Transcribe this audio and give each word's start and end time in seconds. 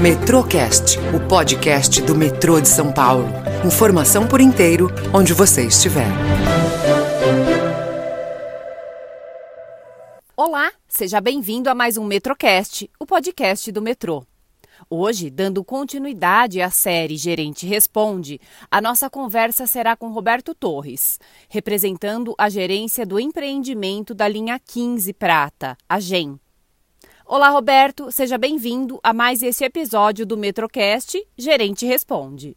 Metrocast, 0.00 0.98
o 1.14 1.26
podcast 1.26 2.02
do 2.02 2.14
metrô 2.14 2.60
de 2.60 2.68
São 2.68 2.92
Paulo. 2.92 3.28
Informação 3.64 4.26
por 4.28 4.42
inteiro, 4.42 4.88
onde 5.12 5.32
você 5.32 5.66
estiver. 5.66 6.06
Olá, 10.36 10.70
seja 10.86 11.18
bem-vindo 11.18 11.70
a 11.70 11.74
mais 11.74 11.96
um 11.96 12.04
Metrocast, 12.04 12.90
o 13.00 13.06
podcast 13.06 13.72
do 13.72 13.80
metrô. 13.80 14.22
Hoje, 14.90 15.30
dando 15.30 15.64
continuidade 15.64 16.60
à 16.60 16.68
série 16.68 17.16
Gerente 17.16 17.66
Responde, 17.66 18.38
a 18.70 18.82
nossa 18.82 19.08
conversa 19.08 19.66
será 19.66 19.96
com 19.96 20.10
Roberto 20.10 20.54
Torres, 20.54 21.18
representando 21.48 22.34
a 22.36 22.50
gerência 22.50 23.06
do 23.06 23.18
empreendimento 23.18 24.14
da 24.14 24.28
linha 24.28 24.60
15 24.62 25.14
Prata, 25.14 25.74
a 25.88 25.98
GEM. 25.98 26.38
Olá, 27.28 27.48
Roberto, 27.48 28.12
seja 28.12 28.38
bem-vindo 28.38 29.00
a 29.02 29.12
mais 29.12 29.42
esse 29.42 29.64
episódio 29.64 30.24
do 30.24 30.36
Metrocast 30.36 31.20
Gerente 31.36 31.84
Responde. 31.84 32.56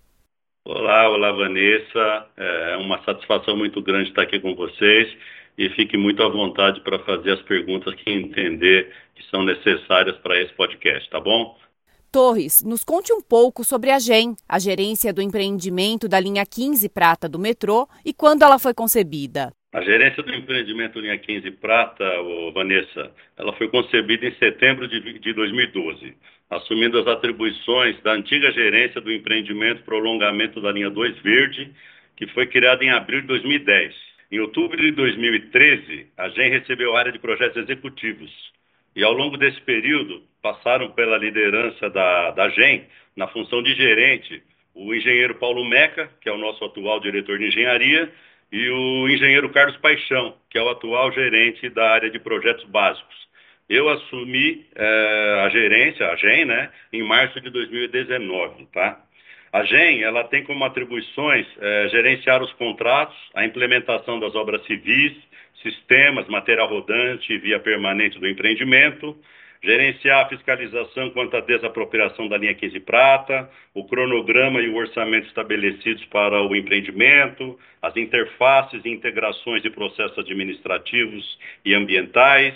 Olá, 0.64 1.10
olá, 1.10 1.32
Vanessa. 1.32 2.27
É 2.38 2.77
uma 2.77 3.04
satisfação 3.04 3.58
muito 3.58 3.82
grande 3.82 4.10
estar 4.10 4.22
aqui 4.22 4.40
com 4.40 4.54
vocês 4.54 5.12
e 5.58 5.72
fique 5.72 5.98
muito 5.98 6.22
à 6.22 6.30
vontade 6.30 6.82
para 6.82 7.00
fazer 7.00 7.32
as 7.32 7.41
perguntas 7.41 7.96
que 7.96 8.12
entender 8.12 8.94
que 9.16 9.24
são 9.32 9.44
necessárias 9.44 10.16
para 10.18 10.40
esse 10.40 10.54
podcast, 10.54 11.10
tá 11.10 11.20
bom? 11.20 11.58
Torres, 12.12 12.63
nos 12.63 12.84
conte 12.84 13.12
um 13.12 13.24
pouco 13.24 13.63
sobre 13.63 13.90
a 13.90 13.98
GEM, 13.98 14.36
a 14.48 14.60
gerência 14.60 15.12
do 15.12 15.20
empreendimento 15.20 16.08
da 16.08 16.20
linha 16.20 16.46
15 16.46 16.88
Prata 16.90 17.27
do 17.27 17.40
metrô, 17.40 17.90
e 18.05 18.13
quando 18.13 18.44
ela 18.44 18.60
foi 18.60 18.76
concebida. 18.76 19.52
A 19.72 19.82
gerência 19.82 20.23
do 20.23 20.34
empreendimento 20.34 21.00
linha 21.00 21.16
15 21.16 21.52
Prata, 21.52 22.04
Vanessa, 22.55 23.12
ela 23.38 23.54
foi 23.54 23.68
concebida 23.68 24.26
em 24.26 24.34
setembro 24.38 24.88
de, 24.88 25.20
de 25.20 25.32
2012, 25.32 26.16
assumindo 26.50 26.98
as 26.98 27.05
atribuições 27.05 28.02
da 28.02 28.13
antiga 28.13 28.52
gerência 28.52 29.00
do 29.00 29.12
empreendimento 29.12 29.84
prolongamento 29.84 30.60
da 30.60 30.71
linha 30.71 30.90
2 30.90 31.20
Verde, 31.20 31.71
que 32.18 32.26
foi 32.27 32.48
criada 32.48 32.84
em 32.84 32.90
abril 32.90 33.21
de 33.21 33.27
2010. 33.27 33.93
Em 34.32 34.40
outubro 34.40 34.76
de 34.76 34.90
2013, 34.90 36.08
a 36.18 36.30
GEM 36.30 36.49
recebeu 36.49 36.96
a 36.96 36.99
área 36.99 37.12
de 37.12 37.20
projetos 37.20 37.58
executivos, 37.58 38.32
e 38.96 39.04
ao 39.04 39.13
longo 39.13 39.38
desse 39.38 39.62
período, 39.62 40.24
passaram 40.41 40.90
pela 40.93 41.15
liderança 41.20 41.91
da, 41.91 42.32
da 42.32 42.49
GEM, 42.49 42.88
na 43.15 43.27
função 43.27 43.62
de 43.62 43.76
gerente, 43.76 44.41
o 44.74 44.96
engenheiro 44.96 45.36
Paulo 45.36 45.63
Meca, 45.63 46.10
que 46.21 46.27
é 46.27 46.32
o 46.32 46.38
nosso 46.40 46.65
atual 46.65 46.99
diretor 46.99 47.38
de 47.38 47.48
engenharia, 47.48 48.12
e 48.52 48.70
o 48.70 49.08
engenheiro 49.08 49.50
Carlos 49.50 49.78
Paixão, 49.78 50.36
que 50.50 50.58
é 50.58 50.62
o 50.62 50.70
atual 50.70 51.12
gerente 51.12 51.70
da 51.70 51.92
área 51.92 52.10
de 52.10 52.20
projetos 52.20 52.66
básicos. 52.66 53.16
Eu 53.70 53.88
assumi 53.88 54.66
é, 54.76 55.44
a 55.46 55.50
gerência, 55.50 56.08
a 56.08 56.16
GEM, 56.16 56.46
né, 56.46 56.72
em 56.92 57.04
março 57.04 57.40
de 57.40 57.52
2019, 57.52 58.66
tá? 58.74 59.00
A 59.54 59.64
GEM, 59.64 60.04
ela 60.04 60.24
tem 60.24 60.44
como 60.44 60.64
atribuições 60.64 61.46
é, 61.60 61.90
gerenciar 61.90 62.42
os 62.42 62.52
contratos, 62.54 63.18
a 63.36 63.46
implementação 63.46 64.20
das 64.20 64.36
obras 64.36 64.66
civis, 64.66 65.14
sistemas, 65.62 66.28
material 66.28 66.68
rodante 66.68 67.31
e 67.31 67.38
via 67.38 67.59
permanente 67.59 68.20
do 68.20 68.28
empreendimento, 68.28 69.16
gerenciar 69.62 70.25
a 70.25 70.29
fiscalização 70.29 71.09
quanto 71.09 71.35
à 71.35 71.41
desapropriação 71.41 72.28
da 72.28 72.38
linha 72.38 72.53
15 72.53 72.79
prata, 72.79 73.50
o 73.74 73.84
cronograma 73.84 74.62
e 74.62 74.69
o 74.69 74.75
orçamento 74.75 75.28
estabelecidos 75.28 76.03
para 76.06 76.41
o 76.41 76.56
empreendimento, 76.56 77.59
as 77.81 77.96
interfaces 77.97 78.84
e 78.85 78.90
integrações 78.90 79.62
de 79.62 79.69
processos 79.69 80.18
administrativos 80.18 81.38
e 81.66 81.74
ambientais, 81.74 82.56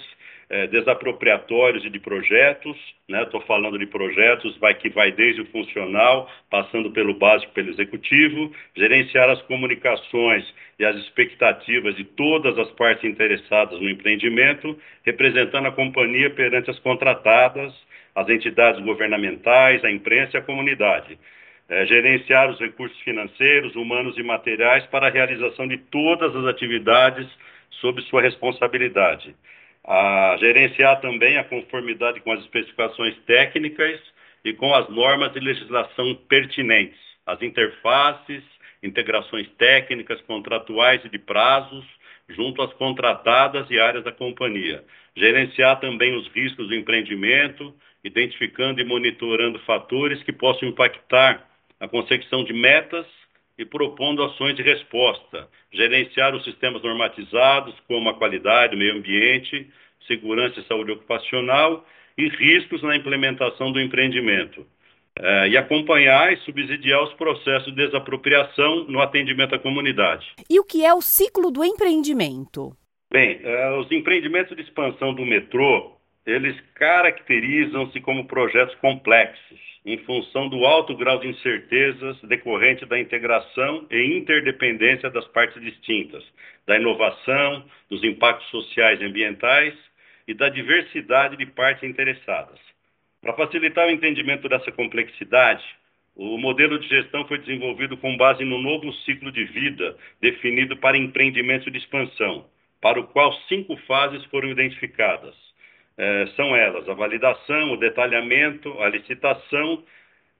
é, 0.54 0.68
desapropriatórios 0.68 1.84
e 1.84 1.90
de 1.90 2.00
projetos, 2.00 2.78
estou 3.10 3.40
né? 3.40 3.48
falando 3.48 3.80
de 3.80 3.88
projetos 3.88 4.56
vai, 4.58 4.76
que 4.76 4.88
vai 4.88 5.12
desde 5.12 5.42
o 5.42 5.48
funcional, 5.48 6.30
passando 6.48 6.92
pelo 6.92 7.16
básico, 7.16 7.52
pelo 7.54 7.72
executivo, 7.72 8.54
gerenciar 8.76 9.32
as 9.32 9.42
comunicações 9.42 10.46
e 10.78 10.86
as 10.86 10.96
expectativas 10.98 11.96
de 11.96 12.04
todas 12.04 12.56
as 12.60 12.70
partes 12.70 13.04
interessadas 13.04 13.82
no 13.82 13.90
empreendimento, 13.90 14.78
representando 15.04 15.70
a 15.70 15.72
companhia 15.72 16.30
perante 16.30 16.70
as 16.70 16.78
contratadas, 16.78 17.74
as 18.14 18.30
entidades 18.30 18.80
governamentais, 18.84 19.84
a 19.84 19.90
imprensa 19.90 20.38
e 20.38 20.40
a 20.40 20.44
comunidade. 20.44 21.18
É, 21.68 21.84
gerenciar 21.88 22.52
os 22.52 22.60
recursos 22.60 23.00
financeiros, 23.00 23.76
humanos 23.76 24.20
e 24.20 24.22
materiais 24.22 24.86
para 24.86 25.08
a 25.08 25.10
realização 25.10 25.68
de 25.68 25.80
todas 25.80 26.36
as 26.36 26.46
atividades 26.46 27.28
sob 27.72 28.00
sua 28.04 28.22
responsabilidade 28.22 29.34
a 29.86 30.38
gerenciar 30.40 31.02
também 31.02 31.38
a 31.38 31.44
conformidade 31.44 32.22
com 32.22 32.32
as 32.32 32.40
especificações 32.42 33.16
técnicas 33.26 34.00
e 34.46 34.54
com 34.54 34.74
as 34.74 34.90
normas 34.90 35.34
de 35.34 35.40
legislação 35.40 36.16
pertinentes, 36.28 37.00
as 37.26 37.42
interfaces, 37.42 38.44
integrações 38.82 39.48
técnicas, 39.58 40.22
contratuais 40.22 41.04
e 41.06 41.10
de 41.10 41.20
prazos, 41.20 41.86
junto 42.30 42.62
às 42.62 42.74
contratadas 42.74 43.70
e 43.70 43.80
áreas 43.80 44.04
da 44.04 44.12
companhia. 44.12 44.84
Gerenciar 45.16 45.80
também 45.80 46.16
os 46.16 46.28
riscos 46.30 46.68
do 46.68 46.76
empreendimento, 46.76 47.74
identificando 48.04 48.82
e 48.82 48.86
monitorando 48.86 49.60
fatores 49.60 50.22
que 50.24 50.32
possam 50.34 50.68
impactar 50.68 51.46
a 51.80 51.88
consecução 51.88 52.44
de 52.44 52.54
metas 52.54 53.06
e 53.64 53.66
propondo 53.66 54.24
ações 54.24 54.56
de 54.56 54.62
resposta, 54.62 55.48
gerenciar 55.72 56.36
os 56.36 56.44
sistemas 56.44 56.84
normatizados, 56.84 57.74
como 57.88 58.10
a 58.10 58.14
qualidade, 58.14 58.76
o 58.76 58.78
meio 58.78 58.96
ambiente, 58.96 59.68
segurança 60.06 60.60
e 60.60 60.68
saúde 60.68 60.92
ocupacional 60.92 61.86
e 62.18 62.28
riscos 62.28 62.84
na 62.84 62.96
implementação 62.96 63.72
do 63.72 63.80
empreendimento. 63.80 64.66
É, 65.18 65.48
e 65.48 65.58
acompanhar 65.58 66.34
e 66.34 66.38
subsidiar 66.38 67.04
os 67.04 67.14
processos 67.14 67.74
de 67.74 67.86
desapropriação 67.86 68.86
no 68.86 69.00
atendimento 69.00 69.54
à 69.54 69.60
comunidade. 69.60 70.26
E 70.50 70.60
o 70.60 70.64
que 70.64 70.84
é 70.84 70.92
o 70.92 71.02
ciclo 71.02 71.52
do 71.52 71.64
empreendimento? 71.64 72.76
Bem, 73.12 73.40
é, 73.44 73.78
os 73.78 73.92
empreendimentos 73.92 74.56
de 74.56 74.64
expansão 74.64 75.14
do 75.14 75.24
metrô, 75.24 75.96
eles 76.26 76.60
caracterizam-se 76.74 78.02
como 78.02 78.26
projetos 78.26 78.74
complexos, 78.76 79.60
em 79.86 79.98
função 80.00 80.48
do 80.48 80.66
alto 80.66 80.96
grau 80.96 81.20
de 81.20 81.28
incertezas 81.28 82.20
decorrente 82.22 82.86
da 82.86 83.00
integração 83.00 83.86
e 83.92 84.18
interdependência 84.18 85.10
das 85.10 85.28
partes 85.28 85.62
distintas, 85.62 86.24
da 86.66 86.78
inovação, 86.78 87.66
dos 87.90 88.04
impactos 88.04 88.50
sociais 88.50 89.02
e 89.02 89.06
ambientais 89.06 89.74
e 90.28 90.34
da 90.34 90.48
diversidade 90.48 91.36
de 91.36 91.46
partes 91.46 91.84
interessadas. 91.84 92.60
Para 93.22 93.34
facilitar 93.34 93.88
o 93.88 93.92
entendimento 93.92 94.48
dessa 94.48 94.72
complexidade, 94.72 95.64
o 96.16 96.38
modelo 96.38 96.80
de 96.80 96.88
gestão 96.88 97.28
foi 97.28 97.40
desenvolvido 97.40 97.98
com 97.98 98.16
base 98.16 98.46
no 98.46 98.62
novo 98.62 98.92
ciclo 99.06 99.32
de 99.32 99.44
vida 99.46 99.98
definido 100.22 100.78
para 100.78 100.98
empreendimentos 100.98 101.72
de 101.72 101.78
expansão, 101.78 102.46
para 102.80 103.00
o 103.00 103.08
qual 103.08 103.34
cinco 103.48 103.76
fases 103.88 104.24
foram 104.26 104.50
identificadas. 104.50 105.36
É, 105.98 106.28
são 106.36 106.56
elas 106.56 106.88
a 106.90 106.94
validação, 106.94 107.74
o 107.74 107.78
detalhamento, 107.78 108.72
a 108.82 108.90
licitação 108.90 109.84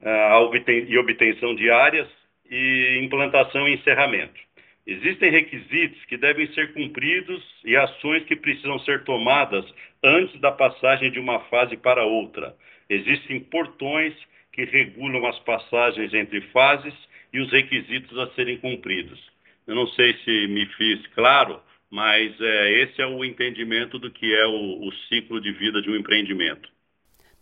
a 0.06 0.40
obten 0.40 0.86
e 0.90 0.98
obtenção 0.98 1.56
de 1.56 1.70
áreas 1.70 2.08
e 2.50 3.00
implantação 3.02 3.68
e 3.68 3.76
encerramento. 3.76 4.42
Existem 4.86 5.32
requisitos 5.32 6.04
que 6.06 6.18
devem 6.18 6.46
ser 6.54 6.74
cumpridos 6.74 7.42
e 7.64 7.76
ações 7.76 8.24
que 8.26 8.36
precisam 8.36 8.78
ser 8.80 9.06
tomadas 9.06 9.66
antes 10.04 10.38
da 10.42 10.52
passagem 10.52 11.10
de 11.10 11.20
uma 11.20 11.40
fase 11.46 11.78
para 11.78 12.04
outra. 12.04 12.54
Existem 12.90 13.40
portões 13.40 14.14
que 14.52 14.66
regulam 14.66 15.26
as 15.26 15.40
passagens 15.40 16.14
entre 16.14 16.42
fases 16.52 16.94
e 17.32 17.40
os 17.40 17.50
requisitos 17.52 18.18
a 18.20 18.28
serem 18.32 18.58
cumpridos. 18.58 19.20
Eu 19.66 19.74
não 19.76 19.88
sei 19.88 20.14
se 20.18 20.48
me 20.48 20.66
fiz 20.66 21.08
claro, 21.16 21.62
mas 21.94 22.34
é, 22.42 22.82
esse 22.82 23.00
é 23.04 23.06
o 23.06 23.24
entendimento 23.24 24.00
do 24.00 24.10
que 24.10 24.34
é 24.34 24.48
o, 24.48 24.88
o 24.88 24.92
ciclo 25.08 25.40
de 25.40 25.52
vida 25.52 25.80
de 25.80 25.92
um 25.92 25.96
empreendimento. 25.96 26.68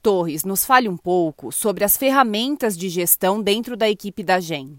Torres, 0.04 0.44
nos 0.44 0.66
fale 0.66 0.90
um 0.90 0.98
pouco 0.98 1.54
sobre 1.54 1.86
as 1.86 1.96
ferramentas 1.96 2.78
de 2.78 2.90
gestão 2.90 3.42
dentro 3.42 3.78
da 3.78 3.90
equipe 3.90 4.22
da 4.22 4.42
GEM. 4.42 4.76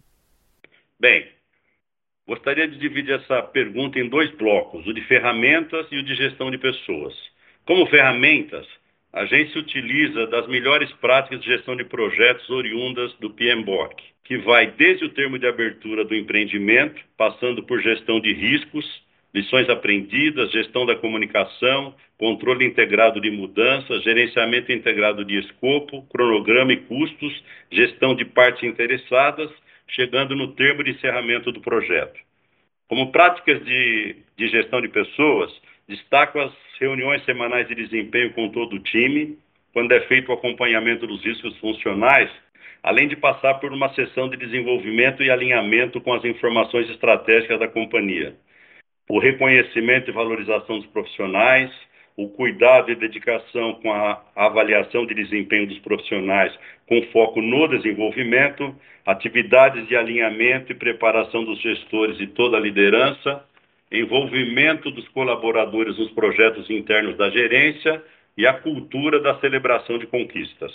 Bem, 1.01 1.27
gostaria 2.29 2.69
de 2.69 2.77
dividir 2.77 3.15
essa 3.15 3.41
pergunta 3.45 3.99
em 3.99 4.11
dois 4.11 4.31
blocos, 4.33 4.87
o 4.87 4.93
de 4.93 5.01
ferramentas 5.07 5.87
e 5.91 5.97
o 5.97 6.03
de 6.03 6.17
gestão 6.17 6.51
de 6.51 6.59
pessoas. 6.59 7.15
Como 7.65 7.87
ferramentas, 7.87 8.67
a 9.11 9.25
gente 9.25 9.53
se 9.53 9.59
utiliza 9.59 10.27
das 10.27 10.47
melhores 10.49 10.93
práticas 11.01 11.41
de 11.41 11.47
gestão 11.47 11.75
de 11.77 11.85
projetos 11.85 12.51
oriundas 12.51 13.15
do 13.15 13.31
PMBOK, 13.31 14.03
que 14.23 14.37
vai 14.37 14.71
desde 14.71 15.07
o 15.07 15.15
termo 15.15 15.39
de 15.39 15.47
abertura 15.47 16.05
do 16.05 16.15
empreendimento, 16.15 17.01
passando 17.17 17.63
por 17.63 17.81
gestão 17.81 18.21
de 18.21 18.35
riscos, 18.35 18.85
lições 19.35 19.69
aprendidas, 19.69 20.53
gestão 20.53 20.85
da 20.85 20.95
comunicação, 20.95 21.95
controle 22.19 22.67
integrado 22.67 23.21
de 23.21 23.31
mudanças, 23.31 24.03
gerenciamento 24.03 24.71
integrado 24.71 25.25
de 25.25 25.39
escopo, 25.39 26.03
cronograma 26.11 26.73
e 26.73 26.77
custos, 26.77 27.43
gestão 27.71 28.15
de 28.15 28.25
partes 28.25 28.63
interessadas, 28.63 29.51
chegando 29.89 30.37
no 30.37 30.49
termo 30.49 30.85
de 30.85 30.91
encerramento 30.91 31.51
do 31.51 31.61
projeto. 31.61 32.19
Como 32.89 33.11
práticas 33.11 33.65
de, 33.65 34.17
de 34.37 34.49
gestão 34.49 34.81
de 34.81 34.89
pessoas, 34.89 35.51
destaco 35.89 36.39
as 36.39 36.53
reuniões 36.79 37.25
semanais 37.25 37.67
de 37.69 37.75
desempenho 37.75 38.33
com 38.35 38.51
todo 38.51 38.77
o 38.77 38.81
time, 38.81 39.39
quando 39.73 39.93
é 39.93 40.01
feito 40.03 40.29
o 40.29 40.35
acompanhamento 40.35 41.07
dos 41.07 41.25
riscos 41.25 41.57
funcionais, 41.59 42.31
além 42.83 43.09
de 43.09 43.17
passar 43.17 43.55
por 43.55 43.73
uma 43.73 43.93
sessão 43.95 44.29
de 44.29 44.37
desenvolvimento 44.37 45.23
e 45.23 45.31
alinhamento 45.31 46.01
com 46.01 46.13
as 46.13 46.25
informações 46.25 46.91
estratégicas 46.91 47.59
da 47.59 47.69
companhia. 47.69 48.37
O 49.09 49.19
reconhecimento 49.19 50.11
e 50.11 50.13
valorização 50.13 50.79
dos 50.79 50.87
profissionais, 50.89 51.71
o 52.17 52.29
cuidado 52.29 52.91
e 52.91 52.95
dedicação 52.95 53.75
com 53.75 53.93
a 53.93 54.23
avaliação 54.37 55.07
de 55.07 55.15
desempenho 55.15 55.67
dos 55.67 55.79
profissionais 55.79 56.53
com 56.87 57.03
foco 57.13 57.41
no 57.41 57.67
desenvolvimento, 57.69 58.75
atividades 59.07 59.87
de 59.89 59.97
alinhamento 59.97 60.73
e 60.73 60.75
preparação 60.75 61.45
dos 61.45 61.61
gestores 61.61 62.21
e 62.21 62.27
toda 62.27 62.57
a 62.57 62.61
liderança, 62.61 63.45
envolvimento 63.91 64.91
dos 64.91 65.07
colaboradores 65.09 65.99
nos 65.99 66.11
projetos 66.13 66.69
internos 66.71 67.17
da 67.17 67.31
gerência 67.31 68.03
e 68.37 68.47
a 68.47 68.55
cultura 68.55 69.21
da 69.21 69.39
celebração 69.41 69.99
de 69.99 70.07
conquistas. 70.07 70.73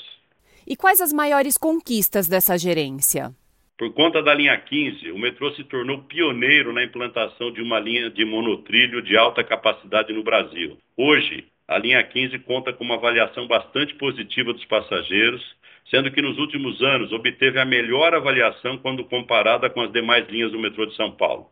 E 0.66 0.76
quais 0.76 1.02
as 1.02 1.14
maiores 1.14 1.58
conquistas 1.58 2.28
dessa 2.28 2.58
gerência? 2.58 3.32
Por 3.78 3.94
conta 3.94 4.24
da 4.24 4.34
linha 4.34 4.58
15, 4.58 5.12
o 5.12 5.20
metrô 5.20 5.52
se 5.52 5.64
tornou 5.64 6.02
pioneiro 6.04 6.74
na 6.74 6.84
implantação 6.84 7.52
de 7.52 7.62
uma 7.62 7.80
linha 7.80 8.10
de 8.10 8.26
monotrilho 8.26 9.04
de 9.04 9.16
alta 9.16 9.44
capacidade 9.44 10.12
no 10.12 10.24
Brasil. 10.24 10.80
Hoje, 10.98 11.46
a 11.68 11.78
linha 11.78 12.02
15 12.02 12.40
conta 12.40 12.74
com 12.74 12.84
uma 12.84 12.96
avaliação 12.96 13.46
bastante 13.46 13.94
positiva 13.94 14.52
dos 14.52 14.66
passageiros, 14.66 15.44
sendo 15.92 16.10
que 16.10 16.24
nos 16.24 16.40
últimos 16.40 16.82
anos 16.82 17.12
obteve 17.12 17.60
a 17.60 17.66
melhor 17.66 18.16
avaliação 18.16 18.80
quando 18.80 19.06
comparada 19.06 19.70
com 19.70 19.82
as 19.82 19.92
demais 19.92 20.28
linhas 20.28 20.52
do 20.52 20.60
metrô 20.60 20.88
de 20.88 20.96
São 20.96 21.12
Paulo. 21.12 21.46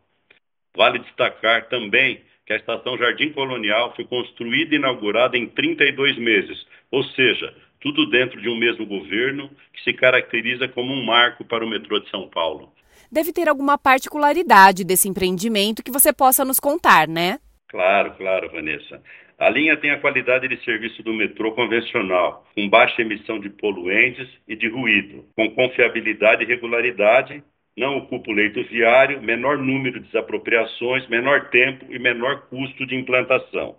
Vale 0.75 0.97
destacar 0.97 1.69
também 1.69 2.21
que 2.43 2.53
a 2.53 2.57
estação 2.57 2.97
Jardim 2.97 3.33
Colonial 3.33 3.93
foi 3.95 4.05
construída 4.05 4.73
e 4.73 4.77
inaugurada 4.77 5.37
em 5.37 5.47
32 5.47 6.17
meses, 6.17 6.65
ou 6.89 7.03
seja, 7.03 7.53
tudo 7.85 8.09
dentro 8.09 8.41
de 8.41 8.49
um 8.49 8.57
mesmo 8.57 8.83
governo 8.83 9.47
que 9.71 9.83
se 9.83 9.93
caracteriza 9.93 10.67
como 10.67 10.91
um 10.91 11.05
marco 11.05 11.45
para 11.45 11.63
o 11.63 11.69
metrô 11.69 11.99
de 11.99 12.09
São 12.09 12.27
Paulo. 12.27 12.73
Deve 13.11 13.31
ter 13.31 13.47
alguma 13.47 13.77
particularidade 13.77 14.83
desse 14.83 15.07
empreendimento 15.07 15.83
que 15.83 15.91
você 15.91 16.11
possa 16.11 16.43
nos 16.43 16.59
contar, 16.59 17.07
né? 17.07 17.37
Claro, 17.67 18.15
claro, 18.17 18.49
Vanessa. 18.51 18.99
A 19.37 19.49
linha 19.49 19.77
tem 19.77 19.91
a 19.91 19.99
qualidade 19.99 20.47
de 20.47 20.63
serviço 20.63 21.03
do 21.03 21.13
metrô 21.13 21.51
convencional, 21.51 22.43
com 22.55 22.67
baixa 22.67 23.03
emissão 23.03 23.39
de 23.39 23.51
poluentes 23.51 24.27
e 24.47 24.55
de 24.55 24.67
ruído, 24.67 25.23
com 25.35 25.51
confiabilidade 25.51 26.43
e 26.43 26.47
regularidade 26.47 27.43
não 27.77 27.97
ocupa 27.97 28.31
o 28.31 28.33
leito 28.33 28.63
viário, 28.63 29.21
menor 29.21 29.57
número 29.57 29.99
de 29.99 30.05
desapropriações, 30.05 31.07
menor 31.09 31.49
tempo 31.49 31.85
e 31.89 31.99
menor 31.99 32.47
custo 32.47 32.85
de 32.85 32.95
implantação. 32.95 33.75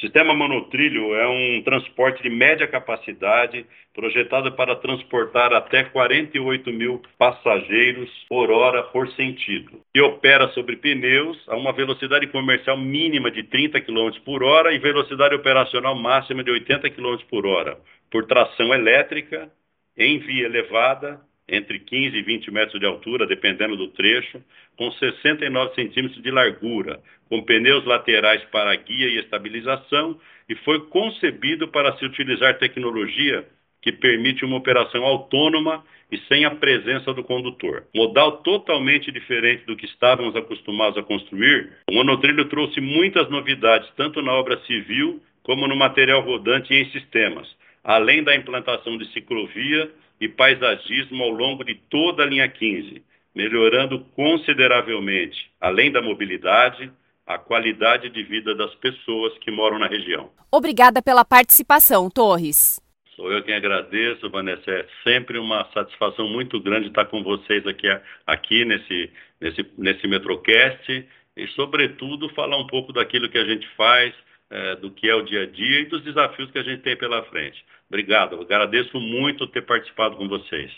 Sistema 0.00 0.34
monotrilho 0.34 1.14
é 1.14 1.28
um 1.28 1.62
transporte 1.62 2.22
de 2.22 2.30
média 2.30 2.66
capacidade, 2.66 3.66
projetado 3.94 4.50
para 4.52 4.74
transportar 4.76 5.52
até 5.52 5.84
48 5.84 6.72
mil 6.72 7.02
passageiros 7.18 8.08
por 8.26 8.50
hora 8.50 8.82
por 8.84 9.08
sentido. 9.10 9.82
E 9.94 10.00
opera 10.00 10.48
sobre 10.48 10.76
pneus 10.76 11.36
a 11.46 11.54
uma 11.54 11.70
velocidade 11.72 12.26
comercial 12.28 12.78
mínima 12.78 13.30
de 13.30 13.42
30 13.42 13.78
km 13.82 14.10
por 14.24 14.42
hora 14.42 14.72
e 14.72 14.78
velocidade 14.78 15.34
operacional 15.34 15.94
máxima 15.94 16.42
de 16.42 16.50
80 16.50 16.88
km 16.90 17.18
por 17.28 17.46
hora, 17.46 17.76
por 18.10 18.24
tração 18.24 18.72
elétrica, 18.72 19.50
em 19.98 20.18
via 20.18 20.46
elevada, 20.46 21.20
entre 21.50 21.80
15 21.80 22.16
e 22.16 22.22
20 22.22 22.50
metros 22.50 22.80
de 22.80 22.86
altura, 22.86 23.26
dependendo 23.26 23.76
do 23.76 23.88
trecho, 23.88 24.42
com 24.76 24.90
69 24.92 25.74
centímetros 25.74 26.22
de 26.22 26.30
largura, 26.30 27.00
com 27.28 27.42
pneus 27.42 27.84
laterais 27.84 28.42
para 28.52 28.74
guia 28.76 29.08
e 29.08 29.18
estabilização, 29.18 30.18
e 30.48 30.54
foi 30.56 30.80
concebido 30.86 31.68
para 31.68 31.96
se 31.96 32.04
utilizar 32.04 32.58
tecnologia 32.58 33.44
que 33.82 33.92
permite 33.92 34.44
uma 34.44 34.56
operação 34.56 35.04
autônoma 35.04 35.84
e 36.12 36.18
sem 36.28 36.44
a 36.44 36.50
presença 36.50 37.14
do 37.14 37.24
condutor. 37.24 37.84
Modal 37.94 38.38
totalmente 38.38 39.10
diferente 39.10 39.64
do 39.64 39.76
que 39.76 39.86
estávamos 39.86 40.36
acostumados 40.36 40.98
a 40.98 41.02
construir, 41.02 41.70
o 41.88 41.94
monotrilho 41.94 42.44
trouxe 42.46 42.80
muitas 42.80 43.28
novidades, 43.30 43.88
tanto 43.96 44.20
na 44.20 44.32
obra 44.32 44.58
civil 44.66 45.22
como 45.42 45.66
no 45.66 45.76
material 45.76 46.20
rodante 46.20 46.72
e 46.72 46.82
em 46.82 46.90
sistemas, 46.90 47.48
além 47.82 48.22
da 48.22 48.36
implantação 48.36 48.98
de 48.98 49.10
ciclovia 49.12 49.90
e 50.20 50.28
paisagismo 50.28 51.22
ao 51.22 51.30
longo 51.30 51.64
de 51.64 51.74
toda 51.74 52.22
a 52.22 52.26
linha 52.26 52.48
15, 52.48 53.02
melhorando 53.34 54.00
consideravelmente, 54.14 55.50
além 55.60 55.90
da 55.90 56.02
mobilidade, 56.02 56.92
a 57.26 57.38
qualidade 57.38 58.10
de 58.10 58.22
vida 58.24 58.54
das 58.54 58.74
pessoas 58.74 59.36
que 59.38 59.50
moram 59.50 59.78
na 59.78 59.86
região. 59.86 60.30
Obrigada 60.50 61.00
pela 61.00 61.24
participação, 61.24 62.10
Torres. 62.10 62.80
Sou 63.14 63.30
eu 63.30 63.42
quem 63.42 63.54
agradeço, 63.54 64.28
Vanessa. 64.30 64.70
É 64.70 64.86
sempre 65.04 65.38
uma 65.38 65.68
satisfação 65.72 66.28
muito 66.28 66.60
grande 66.60 66.88
estar 66.88 67.04
com 67.04 67.22
vocês 67.22 67.66
aqui, 67.66 67.86
aqui 68.26 68.64
nesse, 68.64 69.12
nesse, 69.40 69.66
nesse 69.76 70.08
Metrocast 70.08 71.06
e, 71.36 71.46
sobretudo, 71.48 72.28
falar 72.30 72.56
um 72.56 72.66
pouco 72.66 72.92
daquilo 72.92 73.28
que 73.28 73.38
a 73.38 73.44
gente 73.44 73.68
faz, 73.76 74.12
é, 74.50 74.76
do 74.76 74.90
que 74.90 75.08
é 75.08 75.14
o 75.14 75.22
dia 75.22 75.42
a 75.42 75.46
dia 75.46 75.80
e 75.80 75.86
dos 75.86 76.02
desafios 76.02 76.50
que 76.50 76.58
a 76.58 76.62
gente 76.62 76.82
tem 76.82 76.96
pela 76.96 77.22
frente. 77.24 77.64
Obrigado, 77.88 78.36
eu 78.36 78.42
agradeço 78.42 78.98
muito 79.00 79.46
ter 79.46 79.62
participado 79.62 80.16
com 80.16 80.28
vocês. 80.28 80.70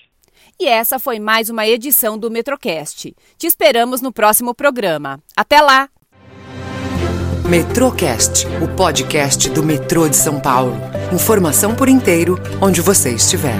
E 0.58 0.66
essa 0.66 0.98
foi 0.98 1.18
mais 1.18 1.50
uma 1.50 1.66
edição 1.66 2.18
do 2.18 2.30
Metrocast. 2.30 3.14
Te 3.38 3.46
esperamos 3.46 4.00
no 4.00 4.12
próximo 4.12 4.54
programa. 4.54 5.20
Até 5.36 5.60
lá! 5.60 5.88
Metrocast, 7.48 8.46
o 8.62 8.76
podcast 8.76 9.50
do 9.50 9.62
metrô 9.62 10.08
de 10.08 10.16
São 10.16 10.40
Paulo. 10.40 10.74
Informação 11.12 11.74
por 11.74 11.88
inteiro, 11.88 12.36
onde 12.62 12.80
você 12.80 13.14
estiver. 13.14 13.56